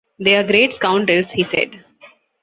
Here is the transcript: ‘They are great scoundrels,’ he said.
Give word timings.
‘They 0.17 0.35
are 0.35 0.43
great 0.43 0.73
scoundrels,’ 0.73 1.29
he 1.29 1.43
said. 1.43 1.83